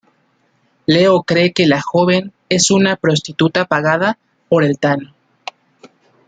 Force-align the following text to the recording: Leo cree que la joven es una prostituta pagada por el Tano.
Leo 0.87 1.21
cree 1.21 1.53
que 1.53 1.67
la 1.67 1.79
joven 1.79 2.33
es 2.49 2.71
una 2.71 2.95
prostituta 2.95 3.65
pagada 3.65 4.17
por 4.49 4.63
el 4.63 4.79
Tano. 4.79 5.13